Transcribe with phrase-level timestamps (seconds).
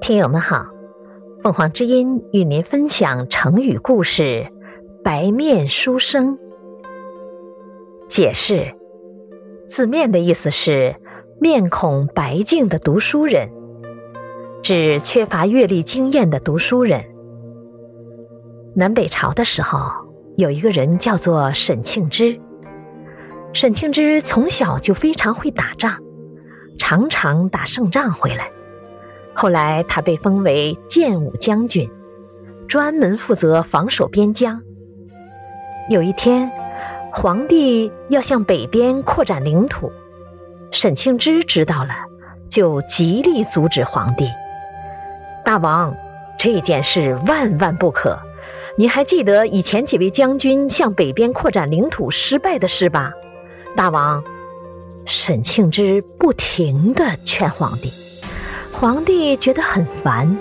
[0.00, 0.66] 听友们好，
[1.42, 4.50] 凤凰之音与您分享成语故事
[5.04, 6.38] “白面书生”。
[8.08, 8.74] 解释：
[9.68, 10.96] 字面的意思是
[11.38, 13.50] 面孔白净的读书人，
[14.62, 17.04] 指缺乏阅历经验的读书人。
[18.74, 19.92] 南北朝的时候，
[20.38, 22.40] 有一个人叫做沈庆之。
[23.52, 25.98] 沈庆之从小就非常会打仗，
[26.78, 28.50] 常常打胜仗回来。
[29.40, 31.90] 后来，他被封为建武将军，
[32.68, 34.60] 专门负责防守边疆。
[35.88, 36.50] 有一天，
[37.10, 39.90] 皇帝要向北边扩展领土，
[40.72, 41.94] 沈庆之知道了，
[42.50, 44.28] 就极力阻止皇帝。
[45.42, 45.96] 大王，
[46.38, 48.18] 这件事万万不可！
[48.76, 53.10] 你还记得以前几位将军向北边扩展领土失败的事吧？
[53.74, 54.22] 大王，
[55.06, 57.90] 沈庆之不停地劝皇帝。
[58.80, 60.34] 皇帝觉得很烦，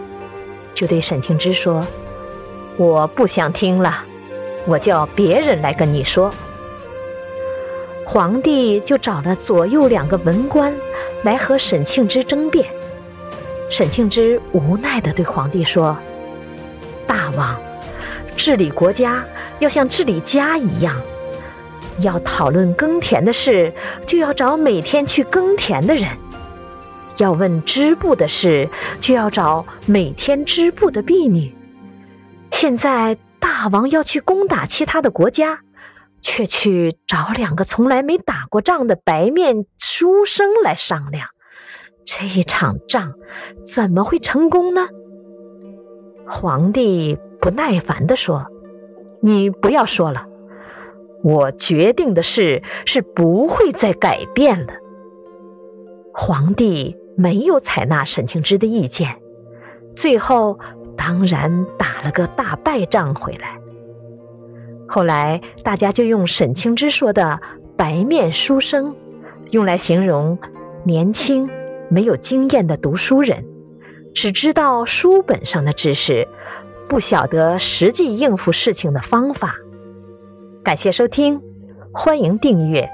[0.73, 1.85] 就对沈庆之说
[2.79, 4.01] ：“我不想听了，
[4.65, 6.33] 我叫别人来跟你说。”
[8.07, 10.73] 皇帝就找了左右两个文官
[11.23, 12.65] 来和沈庆之争辩。
[13.69, 15.97] 沈庆之无奈地对皇帝说
[17.05, 17.59] ：“大王，
[18.37, 19.21] 治理国家
[19.59, 20.95] 要像治理家一样，
[21.99, 23.73] 要讨论耕田的事，
[24.07, 26.07] 就要找每天去耕田的人。”
[27.19, 31.53] 要问织布的事，就要找每天织布的婢女。
[32.51, 35.59] 现在大王要去攻打其他的国家，
[36.21, 41.27] 却去找两个从来没打过仗的白面书生来商量，
[42.05, 43.13] 这一场仗
[43.65, 44.87] 怎么会成功呢？
[46.25, 48.47] 皇帝不耐烦地说
[49.21, 50.25] ：“你不要说了，
[51.23, 54.73] 我决定的事是不会再改变了。”
[56.15, 56.95] 皇帝。
[57.19, 59.17] 没有采纳沈庆之的意见，
[59.93, 60.57] 最后
[60.95, 63.59] 当然打了个大败仗回来。
[64.87, 67.41] 后来大家就用沈庆之说的
[67.75, 68.95] “白面书生”
[69.51, 70.39] 用来形容
[70.85, 71.49] 年轻、
[71.89, 73.43] 没有经验的读书人，
[74.15, 76.25] 只知道书本上的知识，
[76.87, 79.57] 不晓得实际应付事情的方法。
[80.63, 81.41] 感谢收听，
[81.91, 82.89] 欢迎订阅。